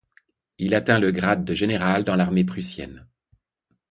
[0.57, 3.07] Il atteint le grade de général dans l'Armée prussienne.